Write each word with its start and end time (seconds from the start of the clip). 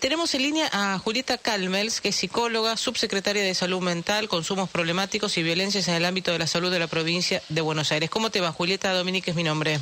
Tenemos 0.00 0.32
en 0.34 0.42
línea 0.42 0.70
a 0.72 0.96
Julieta 1.00 1.38
Calmels, 1.38 2.00
que 2.00 2.10
es 2.10 2.14
psicóloga, 2.14 2.76
subsecretaria 2.76 3.42
de 3.42 3.52
Salud 3.52 3.80
Mental, 3.80 4.28
Consumos 4.28 4.70
Problemáticos 4.70 5.36
y 5.38 5.42
Violencias 5.42 5.88
en 5.88 5.94
el 5.94 6.04
ámbito 6.04 6.30
de 6.30 6.38
la 6.38 6.46
salud 6.46 6.70
de 6.70 6.78
la 6.78 6.86
provincia 6.86 7.42
de 7.48 7.60
Buenos 7.62 7.90
Aires. 7.90 8.08
¿Cómo 8.08 8.30
te 8.30 8.40
va, 8.40 8.52
Julieta? 8.52 8.92
Dominique 8.92 9.32
es 9.32 9.36
mi 9.36 9.42
nombre. 9.42 9.80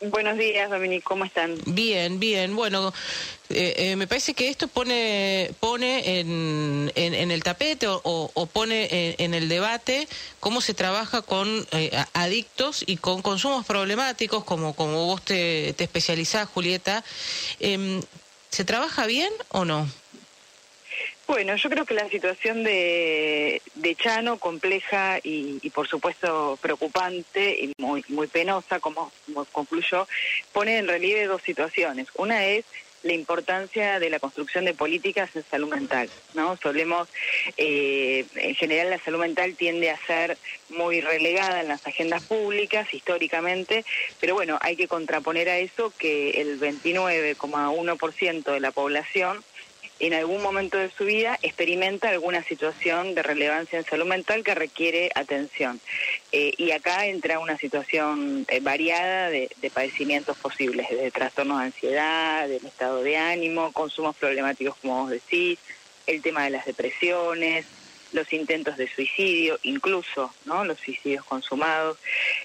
Buenos 0.00 0.38
días, 0.38 0.70
Dominique, 0.70 1.04
¿cómo 1.04 1.26
están? 1.26 1.58
Bien, 1.66 2.18
bien. 2.18 2.56
Bueno, 2.56 2.94
eh, 3.50 3.74
eh, 3.76 3.96
me 3.96 4.06
parece 4.06 4.32
que 4.32 4.48
esto 4.48 4.68
pone, 4.68 5.50
pone 5.60 6.20
en, 6.20 6.90
el 6.96 7.42
tapete 7.42 7.86
o, 7.88 8.48
pone 8.50 8.88
en, 9.18 9.34
el 9.34 9.50
debate 9.50 10.08
cómo 10.40 10.62
se 10.62 10.72
trabaja 10.72 11.20
con 11.20 11.68
eh, 11.72 11.90
adictos 12.14 12.84
y 12.86 12.96
con 12.96 13.20
consumos 13.20 13.66
problemáticos, 13.66 14.44
como, 14.44 14.74
como 14.74 15.04
vos 15.04 15.22
te, 15.22 15.74
te 15.74 15.84
especializás, 15.84 16.48
Julieta. 16.48 17.04
¿Se 18.52 18.64
trabaja 18.64 19.06
bien 19.06 19.32
o 19.48 19.64
no? 19.64 19.88
Bueno, 21.26 21.56
yo 21.56 21.70
creo 21.70 21.86
que 21.86 21.94
la 21.94 22.08
situación 22.10 22.62
de, 22.62 23.62
de 23.76 23.94
Chano, 23.94 24.38
compleja 24.38 25.18
y, 25.22 25.70
por 25.70 25.88
supuesto 25.88 26.58
preocupante 26.60 27.58
y 27.58 27.72
muy, 27.78 28.04
muy 28.08 28.26
penosa, 28.26 28.80
como, 28.80 29.10
como 29.24 29.46
concluyó, 29.46 30.06
pone 30.52 30.76
en 30.76 30.86
relieve 30.86 31.26
dos 31.26 31.40
situaciones. 31.42 32.08
Una 32.16 32.44
es 32.44 32.66
la 33.02 33.12
importancia 33.12 33.98
de 33.98 34.10
la 34.10 34.18
construcción 34.20 34.64
de 34.64 34.74
políticas 34.74 35.34
en 35.34 35.44
salud 35.44 35.68
mental, 35.68 36.08
¿no? 36.34 36.56
Solemos, 36.56 37.08
eh, 37.56 38.24
en 38.34 38.54
general 38.54 38.90
la 38.90 38.98
salud 38.98 39.20
mental 39.20 39.54
tiende 39.56 39.90
a 39.90 39.96
ser 40.06 40.38
muy 40.70 41.00
relegada 41.00 41.60
en 41.60 41.68
las 41.68 41.86
agendas 41.86 42.22
públicas 42.22 42.92
históricamente, 42.94 43.84
pero 44.20 44.34
bueno, 44.34 44.58
hay 44.60 44.76
que 44.76 44.88
contraponer 44.88 45.48
a 45.48 45.58
eso 45.58 45.92
que 45.98 46.40
el 46.40 46.58
29,1% 46.60 48.52
de 48.52 48.60
la 48.60 48.70
población 48.70 49.42
en 50.02 50.14
algún 50.14 50.42
momento 50.42 50.78
de 50.78 50.90
su 50.90 51.04
vida 51.04 51.38
experimenta 51.42 52.08
alguna 52.08 52.42
situación 52.42 53.14
de 53.14 53.22
relevancia 53.22 53.78
en 53.78 53.84
salud 53.84 54.06
mental 54.06 54.42
que 54.42 54.52
requiere 54.52 55.10
atención. 55.14 55.80
Eh, 56.32 56.52
y 56.58 56.72
acá 56.72 57.06
entra 57.06 57.38
una 57.38 57.56
situación 57.56 58.44
eh, 58.48 58.58
variada 58.58 59.30
de, 59.30 59.48
padecimientos 59.72 60.36
posibles, 60.38 60.90
de 60.90 61.08
trastornos 61.12 61.60
de 61.60 61.66
ansiedad, 61.66 62.48
del 62.48 62.66
estado 62.66 63.04
de 63.04 63.16
ánimo, 63.16 63.70
consumos 63.70 64.16
problemáticos 64.16 64.76
como 64.82 65.02
vos 65.02 65.10
decís, 65.10 65.60
el 66.08 66.20
tema 66.20 66.42
de 66.44 66.50
las 66.50 66.66
depresiones, 66.66 67.64
los 68.12 68.32
intentos 68.32 68.76
de 68.76 68.88
suicidio, 68.88 69.58
incluso 69.62 70.32
¿no? 70.44 70.64
los 70.64 70.78
suicidios 70.78 71.24
consumados. 71.24 71.98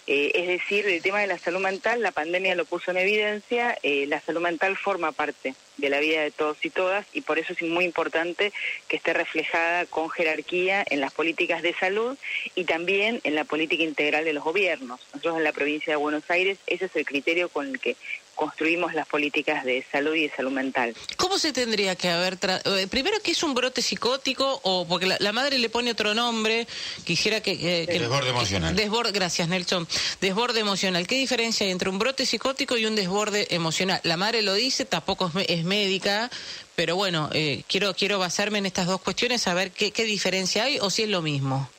Eh, 0.07 0.31
es 0.35 0.47
decir, 0.47 0.87
el 0.87 1.01
tema 1.01 1.19
de 1.19 1.27
la 1.27 1.37
salud 1.37 1.59
mental, 1.59 2.01
la 2.01 2.11
pandemia 2.11 2.55
lo 2.55 2.65
puso 2.65 2.91
en 2.91 2.97
evidencia, 2.97 3.77
la 3.83 4.19
salud 4.21 4.41
mental 4.41 4.77
forma 4.77 5.11
parte 5.11 5.55
de 5.77 5.89
la 5.89 5.99
vida 5.99 6.21
de 6.21 6.31
todos 6.31 6.57
y 6.63 6.69
todas 6.69 7.05
y 7.13 7.21
por 7.21 7.39
eso 7.39 7.53
es 7.53 7.61
muy 7.61 7.85
importante 7.85 8.51
que 8.87 8.97
esté 8.97 9.13
reflejada 9.13 9.85
con 9.85 10.09
jerarquía 10.09 10.83
en 10.89 10.99
las 10.99 11.13
políticas 11.13 11.61
de 11.61 11.73
salud 11.73 12.17
y 12.55 12.65
también 12.65 13.21
en 13.23 13.35
la 13.35 13.43
política 13.45 13.83
integral 13.83 14.25
de 14.25 14.33
los 14.33 14.43
gobiernos. 14.43 14.99
Nosotros 15.13 15.37
en 15.37 15.43
la 15.43 15.51
provincia 15.51 15.93
de 15.93 15.97
Buenos 15.97 16.29
Aires 16.29 16.57
ese 16.67 16.85
es 16.85 16.95
el 16.95 17.05
criterio 17.05 17.49
con 17.49 17.67
el 17.67 17.79
que 17.79 17.95
construimos 18.37 18.93
las 18.93 19.07
políticas 19.07 19.65
de 19.65 19.85
salud 19.91 20.15
y 20.15 20.29
de 20.29 20.35
salud 20.35 20.51
mental. 20.51 20.95
¿Cómo 21.17 21.37
se 21.37 21.51
tendría 21.51 21.95
que 21.95 22.09
haber... 22.09 22.37
Eh, 22.63 22.87
primero, 22.89 23.17
¿qué 23.21 23.31
es 23.31 23.43
un 23.43 23.53
brote 23.53 23.81
psicótico? 23.81 24.61
o 24.63 24.87
Porque 24.87 25.07
la, 25.19 25.31
madre 25.33 25.57
le 25.57 25.69
pone 25.69 25.91
otro 25.91 26.13
nombre, 26.13 26.65
quisiera 27.03 27.41
que... 27.41 27.85
desborde 27.85 28.29
emocional. 28.29 28.75
desborde, 28.75 29.11
gracias, 29.11 29.49
Nelson. 29.49 29.85
Desborde 30.21 30.61
emocional. 30.61 31.05
¿Qué 31.05 31.15
diferencia 31.15 31.65
hay 31.65 31.71
entre 31.71 31.89
un 31.89 31.99
brote 31.99 32.25
psicótico 32.25 32.77
y 32.77 32.85
un 32.85 32.95
desborde 32.95 33.47
emocional? 33.49 33.99
La 34.03 34.15
madre 34.15 34.41
lo 34.41 34.53
dice, 34.53 34.85
tampoco 34.85 35.29
es, 35.47 35.63
médica, 35.65 36.29
pero 36.75 36.95
bueno, 36.95 37.29
eh, 37.33 37.63
quiero, 37.67 37.93
quiero 37.93 38.19
basarme 38.19 38.59
en 38.59 38.67
estas 38.67 38.85
dos 38.85 39.01
cuestiones, 39.01 39.47
a 39.47 39.53
ver 39.53 39.71
qué, 39.71 39.91
qué 39.91 40.05
diferencia 40.05 40.63
hay 40.63 40.79
o 40.79 40.89
si 40.89 41.03
es 41.03 41.09
lo 41.09 41.21
mismo. 41.21 41.69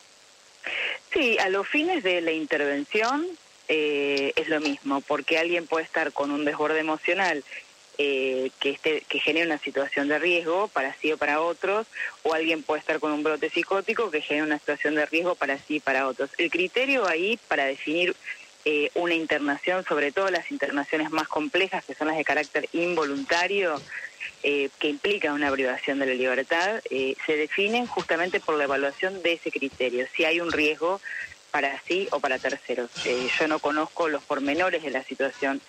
Sí, 1.12 1.38
a 1.38 1.48
los 1.48 1.66
fines 1.66 2.02
de 2.02 2.20
la 2.20 2.32
intervención 2.32 3.26
eh, 3.68 4.32
es 4.36 4.48
lo 4.48 4.60
mismo, 4.60 5.02
porque 5.02 5.38
alguien 5.38 5.66
puede 5.66 5.84
estar 5.84 6.12
con 6.12 6.30
un 6.30 6.46
desborde 6.46 6.80
emocional 6.80 7.44
eh, 7.98 8.50
que, 8.60 8.70
esté, 8.70 9.02
que 9.06 9.20
genere 9.20 9.44
una 9.44 9.58
situación 9.58 10.08
de 10.08 10.18
riesgo 10.18 10.68
para 10.68 10.94
sí 10.94 11.12
o 11.12 11.18
para 11.18 11.42
otros, 11.42 11.86
o 12.22 12.32
alguien 12.32 12.62
puede 12.62 12.80
estar 12.80 12.98
con 12.98 13.12
un 13.12 13.22
brote 13.22 13.50
psicótico 13.50 14.10
que 14.10 14.22
genere 14.22 14.46
una 14.46 14.58
situación 14.58 14.94
de 14.94 15.04
riesgo 15.04 15.34
para 15.34 15.58
sí 15.58 15.76
y 15.76 15.80
para 15.80 16.08
otros. 16.08 16.30
El 16.38 16.50
criterio 16.50 17.06
ahí 17.06 17.38
para 17.48 17.66
definir 17.66 18.16
eh, 18.64 18.90
una 18.94 19.14
internación, 19.14 19.84
sobre 19.84 20.12
todo 20.12 20.30
las 20.30 20.50
internaciones 20.50 21.10
más 21.10 21.28
complejas, 21.28 21.84
que 21.84 21.94
son 21.94 22.08
las 22.08 22.16
de 22.16 22.24
carácter 22.24 22.70
involuntario, 22.72 23.80
que 24.40 24.88
implican 24.88 25.34
una 25.34 25.50
privación 25.50 25.98
de 25.98 26.06
la 26.06 26.14
libertad, 26.14 26.80
se 26.88 27.36
definen 27.36 27.86
justamente 27.86 28.38
por 28.38 28.56
la 28.56 28.64
evaluación 28.64 29.20
de 29.22 29.32
ese 29.32 29.50
criterio, 29.50 30.06
si 30.14 30.24
hay 30.24 30.40
un 30.40 30.52
riesgo 30.52 31.00
para 31.50 31.80
sí 31.86 32.08
o 32.12 32.20
para 32.20 32.38
terceros. 32.38 32.90
Eh, 33.04 33.28
yo 33.38 33.48
no 33.48 33.58
conozco 33.58 34.08
los 34.08 34.22
pormenores 34.22 34.82
de 34.82 34.90
la 34.90 35.02
situación 35.04 35.60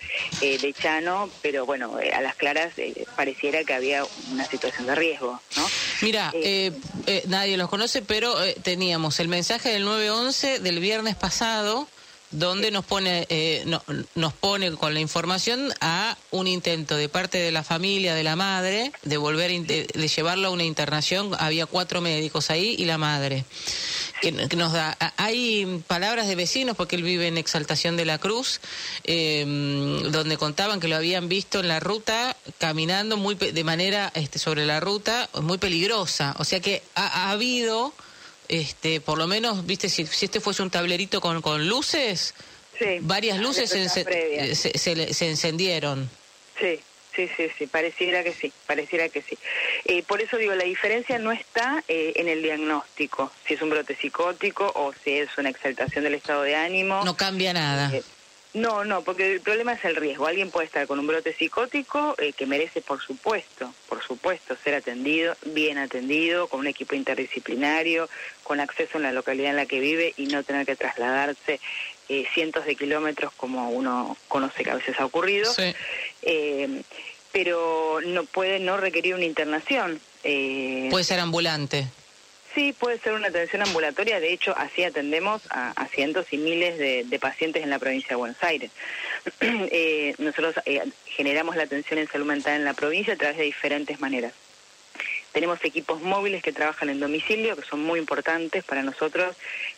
eh, 0.41 0.57
de 0.57 0.73
Chano, 0.73 1.29
pero 1.41 1.65
bueno, 1.65 1.99
eh, 1.99 2.11
a 2.11 2.21
las 2.21 2.35
claras 2.35 2.73
pareciera 3.15 3.63
que 3.63 3.73
había 3.73 4.03
una 4.31 4.45
situación 4.45 4.87
de 4.87 4.95
riesgo, 4.95 5.39
¿no? 5.55 5.67
Mira, 6.01 6.33
nadie 7.27 7.57
los 7.57 7.69
conoce, 7.69 8.01
pero 8.01 8.35
teníamos 8.63 9.19
el 9.19 9.27
mensaje 9.27 9.69
del 9.69 9.85
911 9.85 10.59
del 10.59 10.79
viernes 10.79 11.15
pasado 11.15 11.87
donde 12.31 12.71
nos 12.71 12.85
pone 12.85 13.27
nos 14.15 14.33
pone 14.33 14.71
con 14.73 14.93
la 14.93 14.99
información 14.99 15.73
a 15.81 16.17
un 16.31 16.47
intento 16.47 16.95
de 16.95 17.09
parte 17.09 17.37
de 17.37 17.51
la 17.51 17.63
familia 17.63 18.13
de 18.13 18.23
la 18.23 18.35
madre 18.35 18.91
de 19.03 19.17
volver 19.17 19.49
de, 19.65 19.87
de 19.93 20.07
llevarlo 20.07 20.49
a 20.49 20.51
una 20.51 20.63
internación 20.63 21.35
había 21.39 21.65
cuatro 21.65 22.01
médicos 22.01 22.49
ahí 22.51 22.75
y 22.77 22.85
la 22.85 22.97
madre 22.97 23.45
que, 24.19 24.31
nos 24.55 24.73
da. 24.73 24.97
Hay 25.17 25.83
palabras 25.87 26.27
de 26.27 26.35
vecinos, 26.35 26.75
porque 26.75 26.95
él 26.95 27.03
vive 27.03 27.27
en 27.27 27.37
Exaltación 27.37 27.97
de 27.97 28.05
la 28.05 28.17
Cruz, 28.17 28.59
em, 29.03 30.11
donde 30.11 30.37
contaban 30.37 30.79
que 30.79 30.87
lo 30.87 30.95
habían 30.95 31.29
visto 31.29 31.59
en 31.59 31.67
la 31.67 31.79
ruta, 31.79 32.35
caminando 32.57 33.17
muy 33.17 33.35
de 33.35 33.63
manera 33.63 34.11
este, 34.13 34.39
sobre 34.39 34.65
la 34.65 34.79
ruta, 34.79 35.29
muy 35.41 35.57
peligrosa. 35.57 36.35
O 36.39 36.43
sea 36.43 36.59
que 36.59 36.83
ha, 36.95 37.31
habido, 37.31 37.93
este, 38.49 38.99
por 38.99 39.17
lo 39.17 39.27
menos, 39.27 39.65
viste, 39.65 39.87
si, 39.87 40.05
si 40.05 40.25
este 40.25 40.41
fuese 40.41 40.61
un 40.61 40.69
tablerito 40.69 41.21
con, 41.21 41.41
con 41.41 41.67
luces, 41.67 42.33
varias 43.01 43.39
luces 43.39 43.69
se, 43.69 44.55
se, 44.55 45.13
se 45.13 45.29
encendieron. 45.29 46.09
Sí. 46.59 46.79
Sí, 47.15 47.27
sí, 47.35 47.49
sí, 47.57 47.67
pareciera 47.67 48.23
que 48.23 48.31
sí, 48.31 48.53
pareciera 48.65 49.09
que 49.09 49.21
sí. 49.21 49.37
Eh, 49.85 50.03
por 50.03 50.21
eso 50.21 50.37
digo, 50.37 50.53
la 50.55 50.63
diferencia 50.63 51.17
no 51.19 51.33
está 51.33 51.83
eh, 51.89 52.13
en 52.15 52.29
el 52.29 52.41
diagnóstico, 52.41 53.31
si 53.45 53.55
es 53.55 53.61
un 53.61 53.71
brote 53.71 53.97
psicótico 53.99 54.71
o 54.75 54.93
si 55.03 55.13
es 55.17 55.29
una 55.37 55.49
exaltación 55.49 56.05
del 56.05 56.13
estado 56.13 56.43
de 56.43 56.55
ánimo. 56.55 57.03
No 57.03 57.17
cambia 57.17 57.51
nada. 57.51 57.91
Eh, 57.93 58.03
no, 58.53 58.83
no, 58.83 59.03
porque 59.03 59.33
el 59.33 59.41
problema 59.41 59.73
es 59.73 59.85
el 59.85 59.95
riesgo. 59.95 60.27
Alguien 60.27 60.51
puede 60.51 60.67
estar 60.67 60.87
con 60.87 60.99
un 60.99 61.07
brote 61.07 61.33
psicótico 61.33 62.15
que 62.35 62.45
merece, 62.45 62.81
por 62.81 63.01
supuesto, 63.01 63.73
por 63.87 64.03
supuesto, 64.03 64.55
ser 64.63 64.75
atendido, 64.75 65.35
bien 65.45 65.77
atendido, 65.77 66.47
con 66.47 66.61
un 66.61 66.67
equipo 66.67 66.95
interdisciplinario, 66.95 68.09
con 68.43 68.59
acceso 68.59 68.97
en 68.97 69.03
la 69.03 69.11
localidad 69.11 69.51
en 69.51 69.55
la 69.55 69.65
que 69.65 69.79
vive 69.79 70.13
y 70.17 70.25
no 70.27 70.43
tener 70.43 70.65
que 70.65 70.75
trasladarse 70.75 71.59
cientos 72.33 72.65
de 72.65 72.75
kilómetros 72.75 73.31
como 73.33 73.69
uno 73.69 74.17
conoce 74.27 74.63
que 74.63 74.71
a 74.71 74.75
veces 74.75 74.99
ha 74.99 75.05
ocurrido. 75.05 75.53
Sí 75.53 75.75
pero 77.31 77.99
no 78.05 78.23
puede 78.25 78.59
no 78.59 78.77
requerir 78.77 79.15
una 79.15 79.25
internación. 79.25 79.99
Eh, 80.23 80.87
puede 80.89 81.03
ser 81.03 81.19
ambulante. 81.19 81.87
Sí, 82.55 82.73
puede 82.73 82.97
ser 82.99 83.13
una 83.13 83.27
atención 83.27 83.61
ambulatoria. 83.61 84.19
De 84.19 84.33
hecho, 84.33 84.55
así 84.57 84.83
atendemos 84.83 85.43
a, 85.51 85.85
cientos 85.87 86.33
y 86.33 86.37
miles 86.37 86.77
de, 86.77 87.19
pacientes 87.19 87.63
en 87.63 87.69
la 87.69 87.79
provincia 87.79 88.09
de 88.09 88.15
Buenos 88.15 88.41
Aires. 88.41 88.71
eh, 89.41 90.15
nosotros 90.17 90.55
eh, 90.65 90.83
generamos 91.05 91.55
la 91.55 91.63
atención 91.63 91.99
en 91.99 92.07
salud 92.07 92.25
mental 92.25 92.55
en 92.55 92.65
la 92.65 92.73
provincia 92.73 93.13
a 93.13 93.17
través 93.17 93.37
de 93.37 93.43
diferentes 93.43 93.99
maneras. 93.99 94.33
Tenemos 95.31 95.63
equipos 95.63 96.01
móviles 96.01 96.41
que 96.41 96.51
trabajan 96.51 96.89
en 96.89 96.99
domicilio, 96.99 97.55
que 97.55 97.61
son 97.61 97.81
muy 97.83 97.99
importantes 97.99 98.63
para 98.63 98.81
nosotros, 98.81 99.35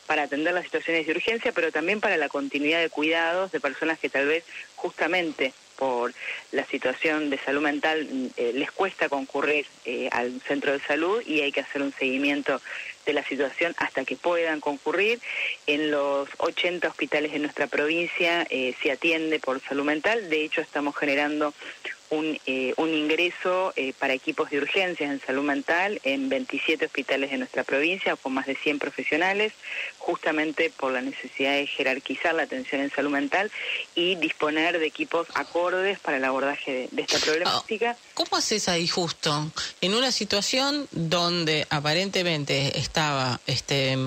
para 0.07 0.23
atender 0.23 0.53
las 0.53 0.63
situaciones 0.63 1.05
de 1.05 1.11
urgencia, 1.11 1.51
pero 1.51 1.73
también 1.73 1.99
para 1.99 2.15
la 2.15 2.29
continuidad 2.29 2.79
de 2.79 2.89
cuidados 2.89 3.51
de 3.51 3.59
personas 3.59 3.99
que 3.99 4.09
tal 4.09 4.27
vez 4.27 4.45
justamente 4.75 5.53
por 5.81 6.13
la 6.51 6.63
situación 6.67 7.31
de 7.31 7.39
salud 7.39 7.63
mental 7.63 8.07
eh, 8.37 8.51
les 8.53 8.71
cuesta 8.71 9.09
concurrir 9.09 9.65
eh, 9.85 10.09
al 10.11 10.39
centro 10.41 10.73
de 10.73 10.79
salud 10.79 11.23
y 11.25 11.41
hay 11.41 11.51
que 11.51 11.61
hacer 11.61 11.81
un 11.81 11.91
seguimiento 11.91 12.61
de 13.03 13.13
la 13.13 13.23
situación 13.23 13.73
hasta 13.77 14.05
que 14.05 14.15
puedan 14.15 14.59
concurrir. 14.59 15.19
En 15.65 15.89
los 15.89 16.29
80 16.37 16.87
hospitales 16.87 17.31
de 17.31 17.39
nuestra 17.39 17.65
provincia 17.65 18.45
eh, 18.51 18.75
se 18.83 18.91
atiende 18.91 19.39
por 19.39 19.59
salud 19.59 19.83
mental, 19.83 20.29
de 20.29 20.43
hecho 20.43 20.61
estamos 20.61 20.95
generando 20.95 21.51
un, 22.11 22.39
eh, 22.45 22.73
un 22.77 22.93
ingreso 22.93 23.73
eh, 23.75 23.93
para 23.97 24.13
equipos 24.13 24.49
de 24.49 24.57
urgencias 24.57 25.09
en 25.09 25.19
salud 25.21 25.43
mental 25.43 25.99
en 26.03 26.29
27 26.29 26.85
hospitales 26.85 27.31
de 27.31 27.37
nuestra 27.37 27.63
provincia, 27.63 28.15
con 28.17 28.33
más 28.33 28.45
de 28.45 28.55
100 28.55 28.79
profesionales, 28.79 29.53
justamente 29.97 30.69
por 30.69 30.91
la 30.91 31.01
necesidad 31.01 31.53
de 31.53 31.65
jerarquizar 31.67 32.35
la 32.35 32.43
atención 32.43 32.81
en 32.81 32.91
salud 32.91 33.11
mental 33.11 33.49
y 33.95 34.15
disponer 34.15 34.77
de 34.77 34.85
equipos 34.85 35.27
acordes 35.35 35.99
para 35.99 36.17
el 36.17 36.25
abordaje 36.25 36.89
de, 36.91 37.01
esta 37.01 37.17
problemática. 37.19 37.91
Ah, 37.91 38.11
¿Cómo 38.13 38.35
haces 38.35 38.67
ahí 38.67 38.87
justo? 38.87 39.49
En 39.79 39.93
una 39.93 40.11
situación 40.11 40.87
donde 40.91 41.65
aparentemente 41.69 42.77
estaba 42.77 43.39
este 43.47 43.97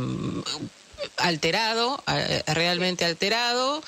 alterado, 1.16 2.02
eh, 2.06 2.42
realmente 2.46 3.04
alterado, 3.04 3.82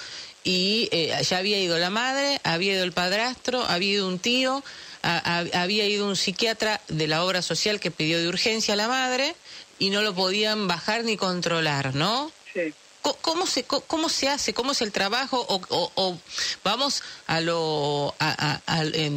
y 0.46 0.88
eh, 0.92 1.12
ya 1.28 1.38
había 1.38 1.60
ido 1.60 1.76
la 1.76 1.90
madre, 1.90 2.40
había 2.44 2.74
ido 2.74 2.84
el 2.84 2.92
padrastro, 2.92 3.64
había 3.64 3.94
ido 3.94 4.06
un 4.06 4.20
tío, 4.20 4.62
había 5.02 5.86
ido 5.86 6.06
un 6.06 6.14
psiquiatra 6.14 6.80
de 6.86 7.08
la 7.08 7.24
obra 7.24 7.42
social 7.42 7.80
que 7.80 7.90
pidió 7.90 8.20
de 8.20 8.28
urgencia 8.28 8.74
a 8.74 8.76
la 8.76 8.86
madre 8.86 9.34
y 9.80 9.90
no 9.90 10.02
lo 10.02 10.14
podían 10.14 10.68
bajar 10.68 11.02
ni 11.02 11.16
controlar, 11.16 11.96
¿no? 11.96 12.30
Sí. 12.54 12.72
¿Cómo 13.02 13.46
se, 13.46 13.64
cómo 13.64 14.08
se 14.08 14.28
hace? 14.28 14.54
¿Cómo 14.54 14.70
es 14.70 14.82
el 14.82 14.92
trabajo? 14.92 15.44
¿O, 15.48 16.16
vamos 16.62 17.02
a 17.26 17.40
lo, 17.40 18.14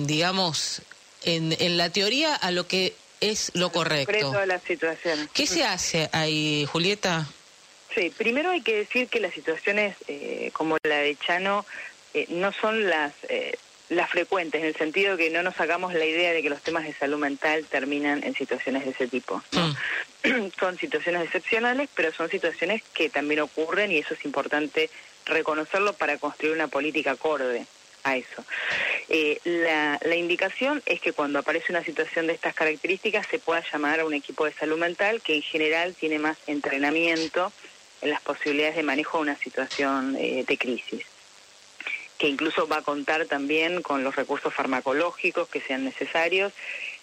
digamos, 0.05 0.81
en, 1.23 1.55
en 1.59 1.77
la 1.77 1.91
teoría 1.91 2.35
a 2.35 2.49
lo 2.49 2.67
que 2.67 2.95
es 3.19 3.51
lo 3.53 3.71
correcto? 3.71 4.31
De 4.31 4.47
la 4.47 4.59
situación. 4.59 5.29
¿Qué 5.33 5.45
se 5.45 5.63
hace 5.63 6.09
ahí, 6.11 6.67
Julieta? 6.71 7.27
Sí, 7.95 8.13
primero 8.15 8.51
hay 8.51 8.61
que 8.61 8.75
decir 8.75 9.07
que 9.07 9.19
las 9.19 9.33
situaciones 9.33 9.95
eh, 10.07 10.51
como 10.53 10.77
la 10.83 10.97
de 10.97 11.15
Chano 11.15 11.65
eh, 12.13 12.27
no 12.29 12.51
son 12.51 12.87
las 12.87 13.13
eh, 13.27 13.57
las 13.89 14.11
frecuentes, 14.11 14.61
en 14.61 14.67
el 14.67 14.75
sentido 14.75 15.17
que 15.17 15.31
no 15.31 15.41
nos 15.41 15.59
hagamos 15.59 15.95
la 15.95 16.05
idea 16.05 16.31
de 16.31 16.43
que 16.43 16.49
los 16.51 16.61
temas 16.61 16.83
de 16.83 16.93
salud 16.93 17.17
mental 17.17 17.65
terminan 17.65 18.23
en 18.23 18.35
situaciones 18.35 18.85
de 18.85 18.91
ese 18.91 19.07
tipo. 19.07 19.41
Mm. 19.51 20.49
son 20.59 20.77
situaciones 20.77 21.23
excepcionales, 21.23 21.89
pero 21.95 22.13
son 22.13 22.29
situaciones 22.29 22.83
que 22.93 23.09
también 23.09 23.39
ocurren 23.39 23.91
y 23.91 23.97
eso 23.97 24.13
es 24.13 24.23
importante 24.25 24.91
reconocerlo 25.25 25.93
para 25.93 26.19
construir 26.19 26.53
una 26.53 26.67
política 26.67 27.11
acorde 27.11 27.65
a 28.03 28.15
eso. 28.15 28.45
la, 29.43 29.99
la, 30.03 30.15
indicación 30.15 30.83
es 30.85 31.01
que 31.01 31.11
cuando 31.11 31.39
aparece 31.39 31.71
una 31.71 31.83
situación 31.83 32.27
de 32.27 32.33
estas 32.33 32.53
características 32.53 33.27
se 33.27 33.39
pueda 33.39 33.63
llamar 33.73 33.99
a 33.99 34.05
un 34.05 34.13
equipo 34.13 34.45
de 34.45 34.53
salud 34.53 34.77
mental 34.77 35.19
que 35.21 35.35
en 35.35 35.41
general 35.41 35.95
tiene 35.95 36.19
más 36.19 36.37
entrenamiento 36.47 37.47
en 37.47 37.68
las 38.01 38.21
posibilidades 38.21 38.75
de 38.75 38.83
manejo 38.83 39.17
de 39.17 39.23
una 39.23 39.37
situación 39.37 40.15
eh, 40.17 40.45
de 40.47 40.57
crisis 40.57 41.05
que 42.19 42.27
incluso 42.27 42.67
va 42.67 42.77
a 42.77 42.81
contar 42.81 43.25
también 43.25 43.81
con 43.81 44.03
los 44.03 44.15
recursos 44.15 44.53
farmacológicos 44.53 45.47
que 45.47 45.61
sean 45.61 45.85
necesarios, 45.85 46.51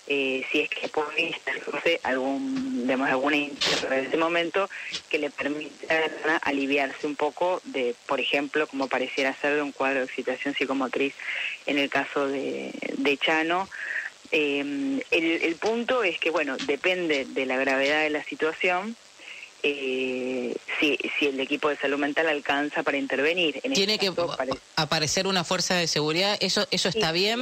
eh, 0.09 0.47
si 0.53 0.61
es 0.61 0.69
que 0.69 0.89
puede 0.89 1.23
instalarse 1.23 1.99
algún, 2.05 2.83
digamos, 2.83 3.09
alguna 3.09 3.37
en 3.37 3.57
ese 3.91 4.17
momento 4.19 4.69
que 5.09 5.19
le 5.19 5.31
permita 5.31 6.37
aliviarse 6.43 7.07
un 7.07 7.17
poco 7.17 7.61
de, 7.65 7.95
por 8.07 8.21
ejemplo, 8.21 8.69
como 8.69 8.89
pareciera 8.89 9.35
ser 9.41 9.57
de 9.57 9.63
un 9.63 9.73
cuadro 9.73 10.01
de 10.01 10.05
excitación 10.05 10.55
psicomotriz 10.55 11.15
en 11.65 11.79
el 11.79 11.89
caso 11.89 12.29
de, 12.29 12.73
de 12.99 13.17
Chano. 13.17 13.69
Eh, 14.31 15.01
el 15.11 15.57
punto 15.57 16.05
es 16.05 16.19
que, 16.19 16.31
bueno, 16.31 16.57
depende 16.67 17.25
de 17.25 17.47
la 17.47 17.57
gravedad 17.57 18.03
de 18.03 18.11
la 18.11 18.23
situación, 18.23 18.97
eh, 19.69 20.55
si, 20.79 20.97
si 21.19 21.27
el 21.27 21.41
equipo 21.41 21.69
de 21.69 21.77
salud 21.77 21.99
mental 21.99 22.29
alcanza 22.29 22.85
para 22.85 22.99
intervenir. 22.99 23.59
En 23.65 23.73
Tiene 23.73 23.95
este 23.95 24.13
que 24.15 24.27
aparecer 24.77 25.27
una 25.27 25.43
fuerza 25.43 25.75
de 25.75 25.89
seguridad, 25.89 26.37
¿eso 26.41 26.69
eso 26.71 26.89
está 26.89 27.11
bien? 27.11 27.41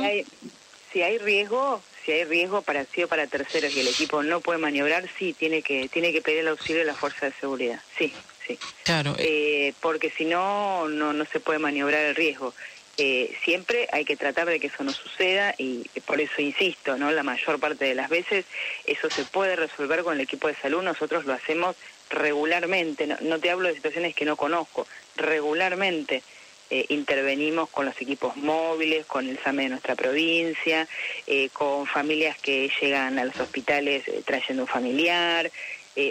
Si 0.91 1.03
hay, 1.03 1.19
riesgo, 1.19 1.82
si 2.05 2.12
hay 2.12 2.25
riesgo 2.25 2.62
para 2.62 2.87
sí 2.87 3.03
o 3.03 3.09
para 3.09 3.26
terceros 3.26 3.75
y 3.76 3.81
el 3.81 3.88
equipo 3.88 4.23
no 4.23 4.41
puede 4.41 4.59
maniobrar, 4.59 5.06
sí, 5.19 5.35
tiene 5.35 5.61
que, 5.61 5.88
tiene 5.88 6.12
que 6.12 6.23
pedir 6.23 6.38
el 6.38 6.49
auxilio 6.49 6.81
de 6.81 6.87
la 6.87 6.94
fuerza 6.94 7.26
de 7.26 7.32
seguridad, 7.32 7.81
sí, 7.99 8.11
sí. 8.47 8.59
Claro. 8.85 9.15
Eh, 9.19 9.75
porque 9.81 10.11
si 10.11 10.25
no, 10.25 10.88
no, 10.88 11.12
no 11.12 11.25
se 11.26 11.41
puede 11.41 11.59
maniobrar 11.59 12.05
el 12.05 12.15
riesgo. 12.15 12.55
Eh, 12.97 13.37
siempre 13.44 13.88
hay 13.91 14.05
que 14.05 14.17
tratar 14.17 14.47
de 14.47 14.61
que 14.61 14.69
eso 14.69 14.85
no 14.85 14.93
suceda 14.93 15.53
y 15.59 15.82
por 16.06 16.21
eso 16.21 16.41
insisto, 16.41 16.97
¿no? 16.97 17.11
La 17.11 17.25
mayor 17.25 17.59
parte 17.59 17.87
de 17.87 17.97
las 17.97 18.09
veces 18.09 18.44
eso 18.87 19.11
se 19.11 19.25
puede 19.25 19.56
resolver 19.56 20.05
con 20.05 20.15
el 20.15 20.21
equipo 20.21 20.47
de 20.47 20.55
salud, 20.55 20.81
nosotros 20.81 21.25
lo 21.25 21.32
hacemos 21.32 21.75
regularmente, 22.11 23.06
no, 23.06 23.39
te 23.39 23.51
hablo 23.51 23.69
de 23.69 23.75
situaciones 23.75 24.15
que 24.15 24.25
no 24.25 24.37
conozco, 24.37 24.87
regularmente 25.17 26.23
eh, 26.71 26.87
intervenimos 26.89 27.69
con 27.69 27.85
los 27.87 28.01
equipos 28.01 28.37
móviles, 28.37 29.05
con 29.06 29.29
el 29.29 29.39
SAME 29.39 29.65
de 29.65 29.69
nuestra 29.71 29.95
provincia, 29.95 30.89
eh, 31.27 31.51
con 31.53 31.87
familias 31.87 32.39
que 32.39 32.71
llegan 32.81 33.19
a 33.19 33.25
los 33.25 33.39
hospitales 33.39 34.09
eh, 34.09 34.23
trayendo 34.25 34.65
un 34.65 34.69
familiar. 34.69 35.51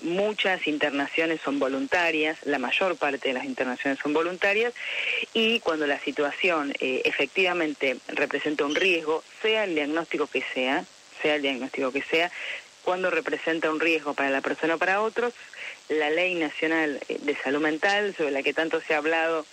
muchas 0.04 0.66
internaciones 0.66 1.42
son 1.44 1.60
voluntarias, 1.60 2.38
la 2.46 2.58
mayor 2.58 2.96
parte 2.96 3.28
de 3.28 3.34
las 3.34 3.44
internaciones 3.44 4.00
son 4.00 4.14
voluntarias, 4.14 4.74
y 5.34 5.60
cuando 5.60 5.86
la 5.86 6.00
situación 6.00 6.74
efectivamente 6.80 7.98
representa 8.08 8.64
un 8.64 8.76
riesgo, 8.76 9.24
sea 9.42 9.66
el 9.66 9.76
diagnóstico 9.76 10.28
que 10.28 10.42
sea, 10.54 10.86
sea 11.22 11.36
el 11.36 11.42
diagnóstico 11.42 11.92
que 11.92 12.02
sea, 12.02 12.32
cuando 12.84 13.10
representa 13.10 13.72
un 13.72 13.80
riesgo 13.80 14.14
para 14.14 14.30
la 14.30 14.42
persona 14.42 14.76
o 14.76 14.78
para 14.78 15.02
otros, 15.02 15.34
la 15.90 16.10
Ley 16.10 16.36
Nacional 16.36 17.00
eh, 17.08 17.18
de 17.22 17.36
Salud 17.36 17.62
Mental, 17.62 18.16
sobre 18.16 18.32
la 18.32 18.44
que 18.44 18.54
tanto 18.54 18.82
se 18.82 18.94
ha 18.94 18.98
hablado 18.98 19.46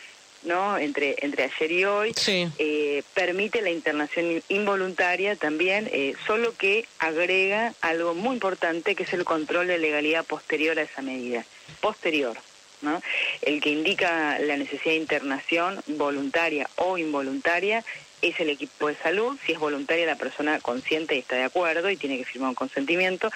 no 0.43 0.79
entre 0.79 1.17
entre 1.21 1.45
ayer 1.45 1.73
y 1.73 1.85
hoy 1.85 2.15
eh, 2.59 3.03
permite 3.15 3.61
la 3.61 3.71
internación 3.71 4.43
involuntaria 4.49 5.37
también 5.37 5.89
eh, 5.93 6.15
solo 6.27 6.55
que 6.57 6.87
agrega 6.99 7.75
algo 7.83 8.15
muy 8.15 8.35
importante 8.35 8.95
que 8.95 9.03
es 9.03 9.13
el 9.13 9.25
control 9.25 9.67
de 9.67 9.79
legalidad 9.79 10.25
posterior 10.25 10.79
a 10.79 10.83
esa 10.83 11.03
medida. 11.03 11.45
Posterior 11.81 12.39
¿no? 12.81 13.03
el 13.43 13.61
que 13.61 13.71
indica 13.71 14.39
la 14.39 14.57
necesidad 14.57 14.95
de 14.95 15.01
internación 15.01 15.83
voluntaria 15.87 16.69
o 16.77 16.97
involuntaria 16.97 17.85
es 18.23 18.39
el 18.41 18.51
equipo 18.51 18.89
de 18.89 18.97
salud, 18.97 19.39
si 19.45 19.53
es 19.53 19.59
voluntaria 19.59 20.07
la 20.07 20.17
persona 20.17 20.59
consciente 20.61 21.17
y 21.17 21.21
está 21.21 21.37
de 21.37 21.45
acuerdo 21.45 21.91
y 21.91 21.97
tiene 21.97 22.19
que 22.19 22.25
firmar 22.25 22.51
un 22.51 22.55
consentimiento, 22.55 23.31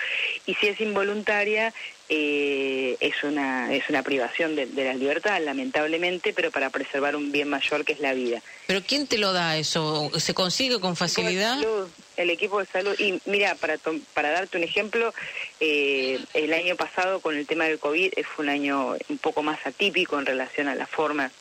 y 0.47 0.55
si 0.55 0.69
es 0.69 0.81
involuntaria 0.81 1.73
eh, 2.11 2.99
es 3.01 3.25
una 3.25 3.73
es 3.73 3.89
una 3.89 4.03
privación 4.03 4.57
de, 4.57 4.67
la 4.67 4.93
libertad, 4.93 5.41
lamentablemente, 5.43 6.35
pero 6.35 6.51
para 6.51 6.69
preservar 6.69 7.17
un 7.17 7.33
bien 7.33 7.49
mayor 7.49 7.85
que 7.85 7.95
es 7.95 8.01
la 8.01 8.13
vida. 8.13 8.43
¿Pero 8.67 8.83
quién 8.87 9.07
te 9.07 9.17
lo 9.17 9.33
da 9.33 9.57
eso? 9.57 10.11
¿Se 10.19 10.35
consigue 10.35 10.81
con 10.81 10.97
facilidad? 10.97 11.59
El 12.17 12.31
equipo 12.31 12.61
de 12.61 12.67
salud, 12.67 12.95
y 13.01 13.19
mira, 13.25 13.55
para, 13.57 13.79
para 14.13 14.31
darte 14.31 14.59
un 14.59 14.65
ejemplo, 14.65 15.13
eh, 15.61 16.21
el 16.35 16.53
año 16.53 16.77
pasado 16.77 17.21
con 17.21 17.37
el 17.37 17.47
tema 17.47 17.65
del 17.65 17.79
COVID 17.79 18.13
eh, 18.15 18.23
fue 18.23 18.45
un 18.45 18.51
año 18.51 18.97
un 19.09 19.19
poco 19.19 19.43
más 19.43 19.67
atípico 19.67 20.19
en 20.19 20.27
relación 20.27 20.69
a 20.69 20.75
la 20.75 20.87
forma 20.87 21.33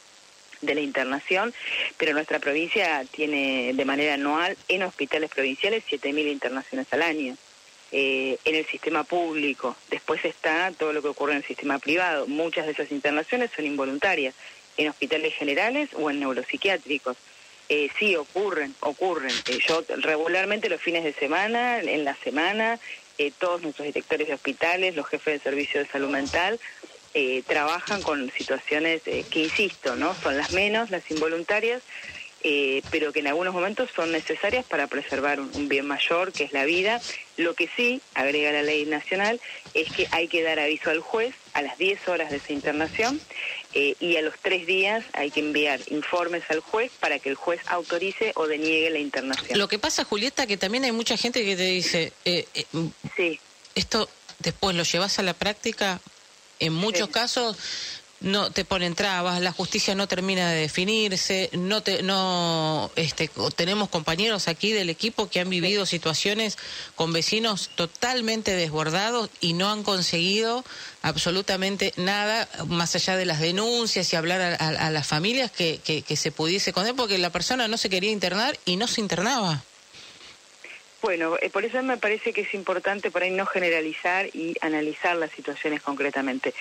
de 0.66 0.76
la 0.76 0.82
internación, 0.82 1.54
pero 1.98 2.14
nuestra 2.14 2.40
provincia 2.40 3.06
tiene 3.12 3.74
de 3.74 3.86
manera 3.86 4.16
anual 4.16 4.58
en 4.68 4.84
hospitales 4.84 5.30
provinciales 5.30 5.84
7.000 5.90 6.32
internaciones 6.32 6.88
al 6.92 7.02
año. 7.02 7.36
Eh, 7.96 8.40
en 8.46 8.56
el 8.56 8.66
sistema 8.66 9.04
público. 9.04 9.76
Después 9.92 10.26
está 10.26 10.72
todo 10.72 10.94
lo 10.94 11.04
que 11.04 11.10
ocurre 11.10 11.34
en 11.34 11.38
el 11.38 11.44
sistema 11.44 11.78
privado. 11.78 12.26
Muchas 12.26 12.66
de 12.66 12.72
esas 12.72 12.92
internaciones 12.92 13.52
son 13.56 13.68
involuntarias, 13.68 14.34
en 14.78 14.90
hospitales 14.90 15.36
generales 15.36 15.90
o 15.94 16.10
en 16.10 16.20
neuropsiquiátricos. 16.20 17.18
Eh, 17.70 17.90
sí, 17.98 18.16
ocurren, 18.16 18.76
ocurren. 18.82 19.32
Eh, 19.48 19.60
yo 19.68 19.84
regularmente 19.98 20.70
los 20.70 20.82
fines 20.82 21.04
de 21.04 21.14
semana, 21.14 21.80
en 21.80 22.04
la 22.04 22.16
semana, 22.16 22.80
eh, 23.18 23.32
todos 23.38 23.62
nuestros 23.62 23.86
directores 23.86 24.28
de 24.28 24.34
hospitales, 24.34 24.96
los 24.96 25.08
jefes 25.08 25.36
de 25.36 25.50
servicio 25.50 25.80
de 25.80 25.88
salud 25.88 26.10
mental, 26.10 26.60
trabajan 27.46 28.02
con 28.02 28.32
situaciones 28.32 29.02
que, 29.04 29.40
insisto, 29.40 29.96
no 29.96 30.16
son 30.16 30.38
las 30.38 30.52
menos, 30.52 30.90
las 30.90 31.10
involuntarias, 31.12 31.82
eh, 32.46 32.82
pero 32.92 33.14
que 33.14 33.22
en 33.22 33.28
algunos 33.28 33.54
momentos 33.54 33.90
son 33.96 34.12
necesarias 34.12 34.66
para 34.66 34.88
preservar 34.88 35.40
un, 35.40 35.70
bien 35.70 35.86
mayor, 35.86 36.34
que 36.34 36.44
es 36.44 36.52
la 36.52 36.66
vida. 36.66 37.02
Lo 37.38 37.54
que 37.54 37.70
sí, 37.78 38.02
agrega 38.16 38.52
la 38.52 38.64
ley 38.64 38.86
nacional, 38.86 39.40
es 39.74 39.90
que 39.94 40.08
hay 40.12 40.28
que 40.28 40.44
dar 40.44 40.60
aviso 40.60 40.90
al 40.90 41.00
juez 41.00 41.34
a 41.54 41.62
las 41.62 41.78
10 41.78 42.06
horas 42.10 42.32
de 42.32 42.38
esa 42.38 42.52
internación 42.52 43.22
eh, 43.74 43.96
y 44.02 44.18
a 44.18 44.22
los 44.22 44.34
tres 44.42 44.68
días 44.68 45.06
hay 45.14 45.32
que 45.32 45.40
enviar 45.40 45.80
informes 45.88 46.44
al 46.50 46.60
juez 46.60 46.92
para 47.00 47.18
que 47.20 47.30
el 47.30 47.36
juez 47.36 47.62
autorice 47.68 48.34
o 48.36 48.46
deniegue 48.46 48.90
la 48.90 49.00
internación. 49.00 49.58
Lo 49.58 49.70
que 49.70 49.80
pasa, 49.80 50.04
Julieta, 50.04 50.46
que 50.46 50.58
también 50.58 50.84
hay 50.84 50.92
mucha 50.92 51.16
gente 51.16 51.46
que 51.46 51.56
te 51.56 51.64
dice, 51.64 52.12
eh, 52.26 52.46
sí. 53.16 53.40
esto 53.74 54.10
después 54.40 54.76
lo 54.76 54.84
llevas 54.84 55.18
a 55.18 55.24
la 55.24 55.34
práctica, 55.34 56.02
en 56.66 56.74
muchos 56.74 57.10
casos 57.10 57.58
no 58.24 58.52
te 58.52 58.64
ponen 58.64 58.96
trabas, 58.96 59.42
la 59.42 59.52
justicia 59.52 59.96
no 59.96 60.08
termina 60.08 60.50
de 60.50 60.62
definirse, 60.62 61.50
no 61.54 61.84
te, 61.84 62.04
no 62.04 62.90
este 62.96 63.30
tenemos 63.56 63.90
compañeros 63.90 64.48
aquí 64.48 64.72
del 64.72 64.90
equipo 64.90 65.30
que 65.30 65.42
han 65.42 65.50
vivido 65.50 65.86
situaciones 65.86 66.58
con 66.96 67.12
vecinos 67.12 67.70
totalmente 67.76 68.56
desbordados 68.56 69.30
y 69.42 69.54
no 69.54 69.70
han 69.70 69.84
conseguido 69.84 70.64
absolutamente 71.02 71.94
nada 71.98 72.48
más 72.68 72.96
allá 72.96 73.18
de 73.18 73.26
las 73.26 73.42
denuncias 73.42 74.12
y 74.14 74.16
hablar 74.16 74.58
a, 74.60 74.90
las 74.90 75.06
familias 75.06 75.52
que, 75.52 75.80
que, 75.84 76.16
se 76.16 76.32
pudiese 76.32 76.72
con 76.72 76.88
él 76.88 76.96
porque 76.96 77.18
la 77.18 77.30
persona 77.30 77.68
no 77.68 77.78
se 77.78 77.90
quería 77.90 78.12
internar 78.12 78.58
y 78.66 78.78
no 78.78 78.88
se 78.88 79.02
internaba. 79.02 79.64
Bueno, 81.04 81.36
eh, 81.42 81.50
por 81.50 81.66
eso 81.66 81.84
me 81.84 81.98
parece 81.98 82.32
que 82.32 82.42
es 82.42 82.54
importante 82.54 83.12
por 83.12 83.24
ahí 83.24 83.32
no 83.32 83.46
generalizar 83.46 84.28
y 84.28 84.56
analizar 84.62 85.18
las 85.18 85.32
situaciones 85.32 85.82
concretamente. 85.82 86.54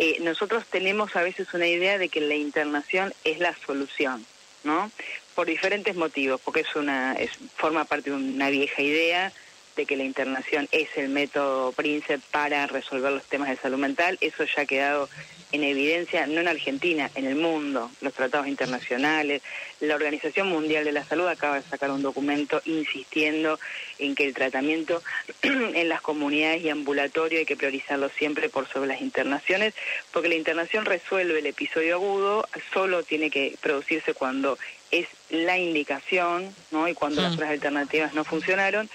Eh, 0.00 0.18
nosotros 0.20 0.64
tenemos 0.68 1.14
a 1.14 1.22
veces 1.22 1.54
una 1.54 1.68
idea 1.68 1.96
de 1.96 2.08
que 2.08 2.20
la 2.20 2.34
internación 2.34 3.14
es 3.22 3.38
la 3.38 3.54
solución, 3.64 4.26
¿no? 4.64 4.90
Por 5.36 5.46
diferentes 5.46 5.94
motivos, 5.94 6.40
porque 6.40 6.62
es 6.62 6.74
una 6.74 7.12
es, 7.12 7.30
forma 7.54 7.84
parte 7.84 8.10
de 8.10 8.16
una 8.16 8.50
vieja 8.50 8.82
idea 8.82 9.32
de 9.76 9.86
que 9.86 9.96
la 9.96 10.02
internación 10.02 10.68
es 10.72 10.88
el 10.96 11.08
método 11.08 11.70
príncipe 11.70 12.18
para 12.32 12.66
resolver 12.66 13.12
los 13.12 13.24
temas 13.26 13.48
de 13.48 13.56
salud 13.56 13.78
mental. 13.78 14.18
Eso 14.20 14.42
ya 14.42 14.62
ha 14.62 14.66
quedado 14.66 15.08
en 15.54 15.62
evidencia, 15.62 16.26
no 16.26 16.40
en 16.40 16.48
Argentina, 16.48 17.08
en 17.14 17.26
el 17.26 17.36
mundo, 17.36 17.88
los 18.00 18.12
tratados 18.12 18.48
internacionales. 18.48 19.40
La 19.78 19.94
Organización 19.94 20.48
Mundial 20.48 20.84
de 20.84 20.90
la 20.90 21.04
Salud 21.04 21.28
acaba 21.28 21.60
de 21.60 21.62
sacar 21.62 21.92
un 21.92 22.02
documento 22.02 22.60
insistiendo 22.64 23.60
en 24.00 24.16
que 24.16 24.26
el 24.26 24.34
tratamiento 24.34 25.00
en 25.42 25.88
las 25.88 26.00
comunidades 26.00 26.64
y 26.64 26.70
ambulatorio 26.70 27.38
hay 27.38 27.46
que 27.46 27.56
priorizarlo 27.56 28.08
siempre 28.08 28.48
por 28.48 28.66
sobre 28.68 28.88
las 28.88 29.00
internaciones, 29.00 29.74
porque 30.12 30.28
la 30.28 30.34
internación 30.34 30.86
resuelve 30.86 31.38
el 31.38 31.46
episodio 31.46 31.94
agudo, 31.94 32.48
solo 32.72 33.04
tiene 33.04 33.30
que 33.30 33.56
producirse 33.60 34.12
cuando 34.12 34.58
es 34.90 35.06
la 35.30 35.56
indicación, 35.56 36.52
¿no? 36.72 36.88
Y 36.88 36.94
cuando 36.94 37.22
las 37.22 37.32
mm. 37.32 37.34
otras 37.34 37.50
alternativas 37.50 38.14
no 38.14 38.24
funcionaron, 38.24 38.90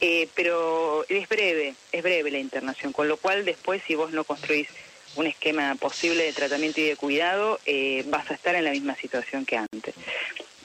eh, 0.00 0.28
pero 0.34 1.06
es 1.08 1.26
breve, 1.26 1.74
es 1.90 2.02
breve 2.02 2.30
la 2.30 2.38
internación, 2.38 2.92
con 2.92 3.08
lo 3.08 3.16
cual 3.16 3.46
después 3.46 3.82
si 3.86 3.94
vos 3.94 4.12
no 4.12 4.24
construís 4.24 4.68
un 5.16 5.26
esquema 5.26 5.74
posible 5.76 6.24
de 6.24 6.32
tratamiento 6.32 6.80
y 6.80 6.84
de 6.84 6.96
cuidado, 6.96 7.58
eh, 7.66 8.04
vas 8.08 8.30
a 8.30 8.34
estar 8.34 8.54
en 8.54 8.64
la 8.64 8.70
misma 8.70 8.96
situación 8.96 9.44
que 9.44 9.56
antes. 9.56 9.94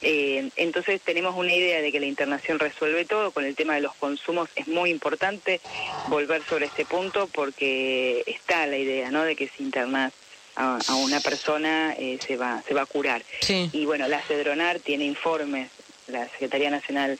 Eh, 0.00 0.50
entonces 0.56 1.00
tenemos 1.00 1.36
una 1.36 1.52
idea 1.52 1.82
de 1.82 1.90
que 1.90 1.98
la 1.98 2.06
internación 2.06 2.58
resuelve 2.58 3.04
todo, 3.04 3.32
con 3.32 3.44
el 3.44 3.56
tema 3.56 3.74
de 3.74 3.80
los 3.80 3.94
consumos 3.94 4.48
es 4.54 4.68
muy 4.68 4.90
importante 4.90 5.60
volver 6.06 6.42
sobre 6.44 6.66
este 6.66 6.84
punto 6.84 7.28
porque 7.32 8.22
está 8.26 8.66
la 8.66 8.76
idea 8.76 9.10
¿no? 9.10 9.24
de 9.24 9.34
que 9.34 9.48
si 9.48 9.64
internas 9.64 10.12
a, 10.54 10.78
una 10.96 11.20
persona 11.20 11.94
eh, 11.98 12.18
se 12.24 12.36
va 12.36 12.62
se 12.66 12.74
va 12.74 12.82
a 12.82 12.86
curar. 12.86 13.22
Y 13.48 13.86
bueno, 13.86 14.08
la 14.08 14.20
Cedronar 14.22 14.80
tiene 14.80 15.04
informes, 15.04 15.70
la 16.08 16.28
Secretaría 16.28 16.70
Nacional 16.70 17.18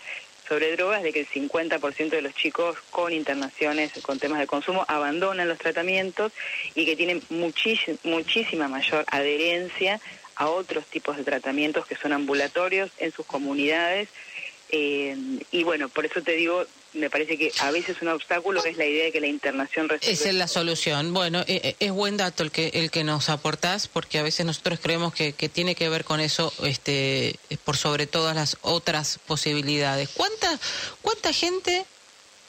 sobre 0.48 0.74
drogas 0.76 1.02
de 1.02 1.12
que 1.12 1.20
el 1.20 1.28
50% 1.28 2.08
de 2.08 2.22
los 2.22 2.34
chicos 2.34 2.78
con 2.90 3.12
internaciones 3.12 3.92
con 4.02 4.18
temas 4.18 4.40
de 4.40 4.46
consumo 4.46 4.84
abandonan 4.88 5.48
los 5.48 5.58
tratamientos 5.58 6.32
y 6.74 6.86
que 6.86 6.96
tienen 6.96 7.22
muchísima 7.28 8.68
mayor 8.68 9.04
adherencia 9.08 10.00
a 10.36 10.48
otros 10.48 10.86
tipos 10.86 11.16
de 11.16 11.24
tratamientos 11.24 11.84
que 11.86 11.96
son 11.96 12.12
ambulatorios 12.12 12.90
en 12.98 13.12
sus 13.12 13.26
comunidades. 13.26 14.08
Eh, 14.70 15.16
y 15.50 15.64
bueno, 15.64 15.88
por 15.88 16.04
eso 16.04 16.20
te 16.22 16.32
digo, 16.32 16.66
me 16.92 17.08
parece 17.08 17.38
que 17.38 17.50
a 17.60 17.70
veces 17.70 17.96
un 18.02 18.08
obstáculo 18.08 18.62
es 18.64 18.76
la 18.76 18.84
idea 18.84 19.04
de 19.04 19.12
que 19.12 19.20
la 19.20 19.26
internación 19.26 19.88
Esa 20.00 20.28
es 20.28 20.34
la 20.34 20.46
solución. 20.46 21.14
Bueno, 21.14 21.40
eh, 21.46 21.60
eh, 21.64 21.76
es 21.80 21.90
buen 21.90 22.18
dato 22.18 22.42
el 22.42 22.50
que 22.50 22.68
el 22.74 22.90
que 22.90 23.02
nos 23.02 23.30
aportás, 23.30 23.88
porque 23.88 24.18
a 24.18 24.22
veces 24.22 24.44
nosotros 24.44 24.78
creemos 24.82 25.14
que, 25.14 25.32
que 25.32 25.48
tiene 25.48 25.74
que 25.74 25.88
ver 25.88 26.04
con 26.04 26.20
eso, 26.20 26.52
este, 26.64 27.36
por 27.64 27.76
sobre 27.76 28.06
todas 28.06 28.36
las 28.36 28.58
otras 28.60 29.18
posibilidades. 29.26 30.10
¿Cuánta 30.10 30.58
cuánta 31.00 31.32
gente 31.32 31.86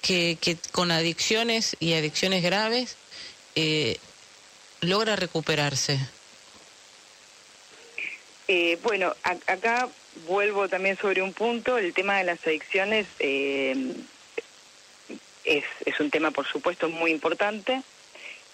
que, 0.01 0.37
que 0.41 0.57
con 0.73 0.91
adicciones 0.91 1.77
y 1.79 1.93
adicciones 1.93 2.43
graves 2.43 2.97
eh, 3.55 3.97
logra 4.81 5.15
recuperarse? 5.15 5.99
bueno, 8.81 9.15
acá 9.45 9.87
vuelvo 10.27 10.67
también 10.67 10.97
sobre 10.97 11.21
un 11.21 11.33
punto, 11.33 11.77
el 11.77 11.93
tema 11.93 12.17
de 12.17 12.23
las 12.25 12.45
adicciones. 12.45 13.07
Eh, 13.19 13.93
es, 15.45 15.63
es 15.85 15.99
un 15.99 16.09
tema, 16.11 16.31
por 16.31 16.47
supuesto, 16.47 16.89
muy 16.89 17.11
importante. 17.11 17.81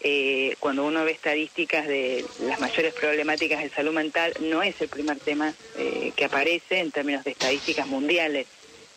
Eh, 0.02 0.56
cuando 0.60 0.86
uno 0.86 1.04
ve 1.04 1.12
estadísticas 1.12 1.88
de 1.88 2.26
las 2.42 2.60
mayores 2.60 2.94
problemáticas 2.94 3.64
de 3.64 3.70
salud 3.70 3.94
mental, 3.94 4.34
no 4.40 4.62
es 4.62 4.80
el 4.82 4.88
primer 4.88 5.20
tema 5.20 5.54
eh, 5.78 6.12
que 6.16 6.26
aparece 6.26 6.80
en 6.80 6.92
términos 6.92 7.24
de 7.24 7.32
estadísticas 7.32 7.88
mundiales 7.88 8.46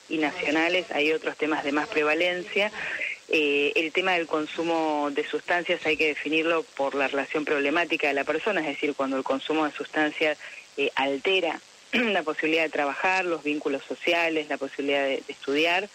y 0.08 0.18
nacionales, 0.18 0.90
hay 0.90 1.12
otros 1.12 1.36
temas 1.36 1.64
de 1.64 1.72
más 1.72 1.88
prevalencia. 1.88 2.70
Eh, 3.30 3.72
el 3.76 3.92
tema 3.92 4.12
del 4.12 4.26
consumo 4.26 5.10
de 5.10 5.26
sustancias 5.26 5.84
hay 5.86 5.96
que 5.96 6.08
definirlo 6.08 6.62
por 6.62 6.94
la 6.94 7.08
relación 7.08 7.44
problemática 7.44 8.08
de 8.08 8.14
la 8.14 8.24
persona, 8.24 8.60
es 8.60 8.66
decir, 8.66 8.94
cuando 8.94 9.16
el 9.16 9.24
consumo 9.24 9.66
de 9.66 9.72
sustancias 9.72 10.38
altera 10.94 11.60
la 11.92 12.22
posibilidad 12.22 12.62
de 12.62 12.70
trabajar, 12.70 13.24
los 13.24 13.42
vínculos 13.42 13.82
sociales, 13.84 14.48
la 14.48 14.58
posibilidad 14.58 15.04
de 15.04 15.22
estudiar, 15.28 15.88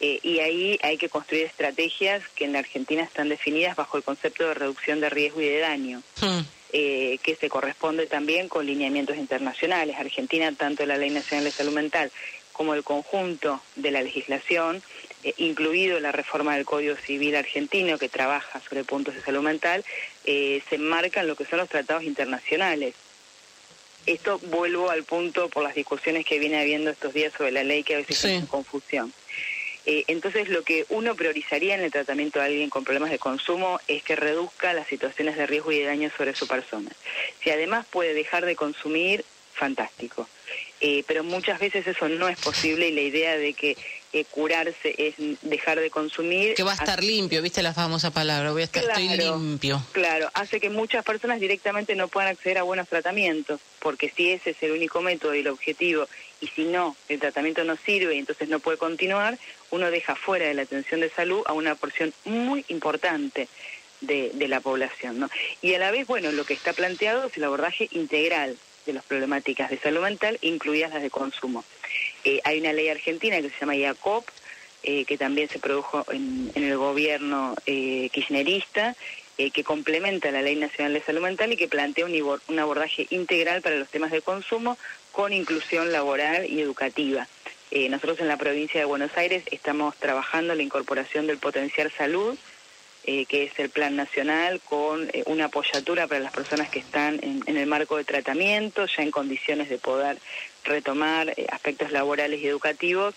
eh, 0.00 0.18
y 0.22 0.40
ahí 0.40 0.78
hay 0.82 0.98
que 0.98 1.08
construir 1.08 1.46
estrategias 1.46 2.22
que 2.34 2.44
en 2.44 2.52
la 2.52 2.58
Argentina 2.58 3.02
están 3.02 3.28
definidas 3.28 3.76
bajo 3.76 3.96
el 3.96 4.02
concepto 4.02 4.46
de 4.46 4.54
reducción 4.54 5.00
de 5.00 5.08
riesgo 5.08 5.40
y 5.40 5.46
de 5.46 5.60
daño, 5.60 6.02
hmm. 6.20 6.40
eh, 6.72 7.18
que 7.22 7.36
se 7.36 7.48
corresponde 7.48 8.06
también 8.06 8.48
con 8.48 8.66
lineamientos 8.66 9.16
internacionales. 9.16 9.96
Argentina, 9.98 10.52
tanto 10.52 10.84
la 10.84 10.96
Ley 10.96 11.10
Nacional 11.10 11.44
de 11.44 11.52
Salud 11.52 11.72
Mental 11.72 12.10
como 12.52 12.74
el 12.74 12.84
conjunto 12.84 13.60
de 13.76 13.90
la 13.92 14.02
legislación, 14.02 14.82
eh, 15.22 15.34
incluido 15.38 16.00
la 16.00 16.12
reforma 16.12 16.56
del 16.56 16.64
Código 16.64 16.96
Civil 16.96 17.36
argentino 17.36 17.96
que 17.96 18.08
trabaja 18.08 18.60
sobre 18.60 18.84
puntos 18.84 19.14
de 19.14 19.22
salud 19.22 19.42
mental, 19.42 19.84
se 20.24 20.62
enmarcan 20.70 21.26
lo 21.26 21.36
que 21.36 21.44
son 21.44 21.58
los 21.58 21.68
tratados 21.68 22.02
internacionales. 22.02 22.94
Esto 24.06 24.38
vuelvo 24.38 24.90
al 24.90 25.04
punto 25.04 25.48
por 25.48 25.62
las 25.62 25.74
discusiones 25.74 26.26
que 26.26 26.38
viene 26.38 26.60
habiendo 26.60 26.90
estos 26.90 27.14
días 27.14 27.32
sobre 27.36 27.52
la 27.52 27.64
ley 27.64 27.82
que 27.82 27.94
a 27.94 27.98
veces 27.98 28.18
sí. 28.18 28.44
confusión. 28.48 29.12
Eh, 29.86 30.04
entonces, 30.06 30.48
lo 30.48 30.62
que 30.62 30.86
uno 30.88 31.14
priorizaría 31.14 31.74
en 31.74 31.82
el 31.82 31.92
tratamiento 31.92 32.38
de 32.38 32.46
alguien 32.46 32.70
con 32.70 32.84
problemas 32.84 33.10
de 33.10 33.18
consumo 33.18 33.80
es 33.86 34.02
que 34.02 34.16
reduzca 34.16 34.72
las 34.72 34.86
situaciones 34.86 35.36
de 35.36 35.46
riesgo 35.46 35.72
y 35.72 35.80
de 35.80 35.84
daño 35.84 36.10
sobre 36.16 36.34
su 36.34 36.46
persona. 36.46 36.90
Si 37.42 37.50
además 37.50 37.86
puede 37.90 38.14
dejar 38.14 38.46
de 38.46 38.56
consumir, 38.56 39.24
fantástico. 39.52 40.28
Eh, 40.80 41.04
pero 41.06 41.22
muchas 41.22 41.60
veces 41.60 41.86
eso 41.86 42.08
no 42.08 42.28
es 42.28 42.38
posible 42.38 42.88
y 42.88 42.92
la 42.92 43.00
idea 43.02 43.36
de 43.36 43.52
que 43.54 43.76
eh, 44.14 44.24
curarse 44.30 44.94
es 44.96 45.14
dejar 45.42 45.80
de 45.80 45.90
consumir. 45.90 46.54
Que 46.54 46.62
va 46.62 46.70
a 46.70 46.76
estar 46.76 47.02
limpio, 47.02 47.42
viste 47.42 47.64
la 47.64 47.74
famosa 47.74 48.12
palabra, 48.12 48.52
voy 48.52 48.62
a 48.62 48.66
estar 48.66 48.84
estoy 48.84 49.08
limpio. 49.08 49.84
Claro, 49.90 50.30
hace 50.34 50.60
que 50.60 50.70
muchas 50.70 51.04
personas 51.04 51.40
directamente 51.40 51.96
no 51.96 52.06
puedan 52.06 52.30
acceder 52.30 52.58
a 52.58 52.62
buenos 52.62 52.88
tratamientos, 52.88 53.60
porque 53.80 54.12
si 54.14 54.30
ese 54.30 54.50
es 54.50 54.62
el 54.62 54.70
único 54.70 55.02
método 55.02 55.34
y 55.34 55.40
el 55.40 55.48
objetivo, 55.48 56.06
y 56.40 56.46
si 56.46 56.62
no, 56.62 56.94
el 57.08 57.18
tratamiento 57.18 57.64
no 57.64 57.76
sirve 57.76 58.14
y 58.14 58.20
entonces 58.20 58.48
no 58.48 58.60
puede 58.60 58.78
continuar, 58.78 59.36
uno 59.72 59.90
deja 59.90 60.14
fuera 60.14 60.46
de 60.46 60.54
la 60.54 60.62
atención 60.62 61.00
de 61.00 61.10
salud 61.10 61.42
a 61.46 61.52
una 61.52 61.74
porción 61.74 62.14
muy 62.24 62.64
importante 62.68 63.48
de, 64.00 64.30
de 64.32 64.46
la 64.46 64.60
población. 64.60 65.18
¿no? 65.18 65.28
Y 65.60 65.74
a 65.74 65.80
la 65.80 65.90
vez, 65.90 66.06
bueno, 66.06 66.30
lo 66.30 66.44
que 66.44 66.54
está 66.54 66.72
planteado 66.72 67.26
es 67.26 67.36
el 67.36 67.42
abordaje 67.42 67.88
integral 67.90 68.56
de 68.86 68.92
las 68.92 69.02
problemáticas 69.02 69.70
de 69.70 69.78
salud 69.78 70.02
mental, 70.02 70.38
incluidas 70.40 70.92
las 70.92 71.02
de 71.02 71.10
consumo. 71.10 71.64
Eh, 72.24 72.40
hay 72.44 72.60
una 72.60 72.72
ley 72.72 72.88
argentina 72.88 73.40
que 73.40 73.50
se 73.50 73.60
llama 73.60 73.76
IACOP, 73.76 74.28
eh, 74.86 75.06
que 75.06 75.16
también 75.16 75.48
se 75.48 75.58
produjo 75.58 76.04
en, 76.12 76.52
el 76.54 76.76
gobierno 76.76 77.54
eh, 77.64 78.10
kirchnerista, 78.12 78.94
eh, 79.38 79.50
que 79.50 79.64
complementa 79.64 80.30
la 80.30 80.42
Ley 80.42 80.56
Nacional 80.56 80.92
de 80.92 81.00
Salud 81.00 81.22
Mental 81.22 81.50
y 81.50 81.56
que 81.56 81.68
plantea 81.68 82.04
un, 82.04 82.12
un 82.48 82.58
abordaje 82.58 83.06
integral 83.08 83.62
para 83.62 83.76
los 83.76 83.88
temas 83.88 84.10
de 84.10 84.20
consumo 84.20 84.76
con 85.10 85.32
inclusión 85.32 85.90
laboral 85.90 86.44
y 86.50 86.60
educativa. 86.60 87.26
nosotros 87.88 88.20
en 88.20 88.28
la 88.28 88.36
provincia 88.36 88.78
de 88.78 88.84
Buenos 88.84 89.16
Aires 89.16 89.42
estamos 89.50 89.96
trabajando 89.96 90.54
la 90.54 90.62
incorporación 90.62 91.26
del 91.26 91.38
potencial 91.38 91.90
salud, 91.96 92.36
eh, 93.06 93.26
que 93.26 93.44
es 93.44 93.58
el 93.58 93.68
plan 93.68 93.96
nacional, 93.96 94.62
con 94.62 95.10
eh, 95.12 95.24
una 95.26 95.46
apoyatura 95.46 96.06
para 96.06 96.20
las 96.20 96.32
personas 96.32 96.70
que 96.70 96.78
están 96.78 97.20
en, 97.22 97.56
el 97.56 97.66
marco 97.66 97.98
de 97.98 98.04
tratamiento, 98.04 98.86
ya 98.86 99.02
en 99.02 99.10
condiciones 99.10 99.68
de 99.68 99.76
poder 99.76 100.16
retomar 100.64 101.28
eh, 101.36 101.46
aspectos 101.52 101.92
laborales 101.92 102.40
y 102.40 102.46
educativos, 102.46 103.14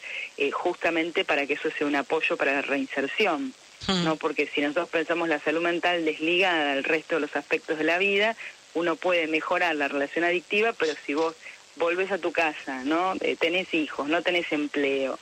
justamente 0.52 1.24
para 1.24 1.46
que 1.48 1.54
eso 1.54 1.70
sea 1.72 1.88
un 1.88 1.96
apoyo 1.96 2.36
para 2.36 2.52
la 2.52 2.62
reinserción. 2.64 3.54
Hmm. 3.88 4.04
¿no? 4.04 4.16
Porque 4.18 4.48
si 4.48 4.60
nosotros 4.60 4.90
pensamos 4.90 5.30
la 5.30 5.40
salud 5.40 5.62
mental 5.62 6.04
desligada 6.04 6.76
del 6.76 6.84
resto 6.84 7.16
de 7.16 7.22
los 7.22 7.36
aspectos 7.38 7.78
de 7.78 7.86
la 7.86 7.98
vida, 7.98 8.36
uno 8.74 8.98
puede 8.98 9.28
mejorar 9.28 9.74
la 9.76 9.88
relación 9.88 10.26
adictiva, 10.26 10.74
pero 10.74 10.94
si 11.06 11.14
vos 11.14 11.34
volvés 11.78 12.12
a 12.12 12.18
tu 12.18 12.34
casa, 12.34 12.84
¿no? 12.84 13.16
tenés 13.40 13.74
hijos, 13.74 14.10
no 14.10 14.22
tenés 14.22 14.52
empleo, 14.52 15.18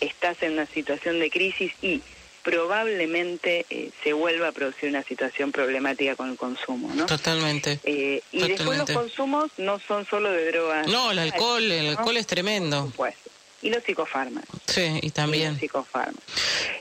estás 0.00 0.42
en 0.42 0.52
una 0.52 0.66
situación 0.66 1.18
de 1.18 1.30
crisis 1.30 1.72
y 1.80 2.02
probablemente 2.42 3.66
eh, 3.70 3.90
se 4.02 4.12
vuelva 4.12 4.48
a 4.48 4.52
producir 4.52 4.88
una 4.88 5.02
situación 5.02 5.52
problemática 5.52 6.16
con 6.16 6.30
el 6.30 6.36
consumo, 6.36 6.92
¿no? 6.94 7.06
Totalmente. 7.06 7.80
Eh, 7.84 8.22
y 8.32 8.48
después 8.48 8.78
los 8.78 8.90
consumos 8.90 9.50
no 9.58 9.78
son 9.78 10.06
solo 10.06 10.30
de 10.30 10.50
drogas. 10.50 10.86
No, 10.88 11.10
el 11.12 11.18
alcohol, 11.18 11.62
el 11.62 11.90
alcohol 11.90 12.16
es 12.16 12.26
tremendo. 12.26 12.92
Pues, 12.96 13.14
y 13.62 13.70
los 13.70 13.82
psicofármacos. 13.84 14.60
Sí, 14.66 14.98
y 15.02 15.10
también. 15.10 15.52
los 15.52 15.60
psicofármacos. 15.60 16.22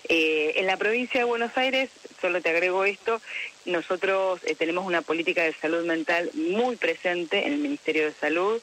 Eh, 0.10 0.54
en 0.56 0.66
la 0.66 0.78
provincia 0.78 1.20
de 1.20 1.26
Buenos 1.26 1.56
Aires, 1.56 1.90
solo 2.20 2.42
te 2.42 2.50
agrego 2.50 2.84
esto, 2.86 3.22
nosotros 3.66 4.42
tenemos 4.58 4.86
una 4.86 5.04
política 5.04 5.44
de 5.44 5.54
salud 5.54 5.86
mental 5.86 6.32
muy 6.34 6.76
presente 6.76 7.46
en 7.46 7.54
el 7.54 7.60
Ministerio 7.60 8.06
de 8.06 8.14
Salud. 8.14 8.60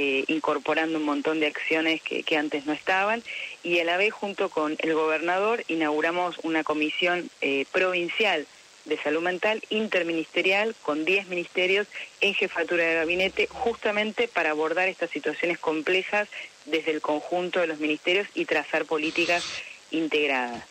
Eh, 0.00 0.24
incorporando 0.28 0.98
un 0.98 1.04
montón 1.04 1.40
de 1.40 1.48
acciones 1.48 2.00
que, 2.02 2.22
que, 2.22 2.36
antes 2.36 2.66
no 2.66 2.72
estaban 2.72 3.20
y 3.64 3.80
a 3.80 3.84
la 3.84 3.96
vez 3.96 4.14
junto 4.14 4.48
con 4.48 4.76
el 4.78 4.94
gobernador 4.94 5.64
inauguramos 5.66 6.38
una 6.44 6.62
comisión 6.62 7.28
eh, 7.40 7.66
provincial 7.72 8.46
de 8.84 8.96
salud 9.02 9.22
mental 9.22 9.60
interministerial 9.70 10.76
con 10.82 11.04
10 11.04 11.26
ministerios 11.26 11.88
en 12.20 12.32
jefatura 12.34 12.84
de 12.84 12.94
gabinete 12.94 13.48
justamente 13.50 14.28
para 14.28 14.50
abordar 14.50 14.88
estas 14.88 15.10
situaciones 15.10 15.58
complejas 15.58 16.28
desde 16.64 16.92
el 16.92 17.00
conjunto 17.00 17.58
de 17.58 17.66
los 17.66 17.80
ministerios 17.80 18.28
y 18.36 18.44
trazar 18.44 18.84
políticas 18.84 19.42
integradas. 19.90 20.62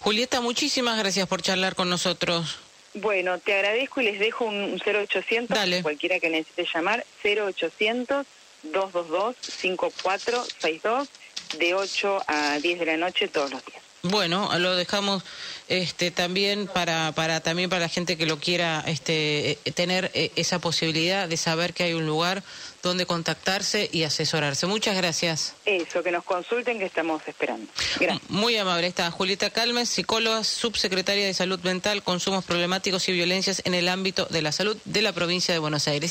Julieta, 0.00 0.40
muchísimas 0.40 0.98
gracias 0.98 1.28
por 1.28 1.42
charlar 1.42 1.76
con 1.76 1.88
nosotros. 1.88 2.58
Bueno, 2.94 3.38
te 3.38 3.54
agradezco 3.54 4.00
y 4.00 4.04
les 4.04 4.18
dejo 4.18 4.44
un 4.44 4.80
0800, 4.84 5.82
cualquiera 5.82 6.20
que 6.20 6.28
necesite 6.28 6.66
llamar, 6.72 7.04
0800 7.24 8.26
222 8.64 9.36
5462 9.40 11.08
de 11.58 11.74
8 11.74 12.22
a 12.26 12.58
10 12.58 12.78
de 12.78 12.86
la 12.86 12.96
noche 12.96 13.28
todos 13.28 13.50
los 13.50 13.64
días. 13.64 13.82
Bueno, 14.02 14.50
lo 14.58 14.74
dejamos 14.74 15.22
este 15.68 16.10
también 16.10 16.66
para 16.66 17.12
para 17.12 17.40
también 17.40 17.70
para 17.70 17.82
la 17.82 17.88
gente 17.88 18.18
que 18.18 18.26
lo 18.26 18.38
quiera 18.38 18.82
este 18.86 19.52
eh, 19.52 19.72
tener 19.72 20.10
eh, 20.14 20.32
esa 20.34 20.58
posibilidad 20.58 21.28
de 21.28 21.36
saber 21.36 21.72
que 21.72 21.84
hay 21.84 21.94
un 21.94 22.04
lugar 22.04 22.42
donde 22.82 23.06
contactarse 23.06 23.88
y 23.92 24.02
asesorarse. 24.02 24.66
Muchas 24.66 24.96
gracias. 24.96 25.54
Eso, 25.64 26.02
que 26.02 26.10
nos 26.10 26.24
consulten 26.24 26.78
que 26.78 26.86
estamos 26.86 27.22
esperando. 27.26 27.66
Gracias. 28.00 28.30
Muy 28.30 28.56
amable. 28.56 28.86
Está 28.86 29.10
Julieta 29.10 29.50
Calmes, 29.50 29.88
psicóloga, 29.88 30.44
subsecretaria 30.44 31.24
de 31.26 31.34
Salud 31.34 31.60
Mental, 31.60 32.02
Consumos 32.02 32.44
Problemáticos 32.44 33.08
y 33.08 33.12
Violencias 33.12 33.62
en 33.64 33.74
el 33.74 33.88
ámbito 33.88 34.26
de 34.30 34.42
la 34.42 34.52
salud 34.52 34.76
de 34.84 35.02
la 35.02 35.12
provincia 35.12 35.54
de 35.54 35.60
Buenos 35.60 35.86
Aires. 35.86 36.10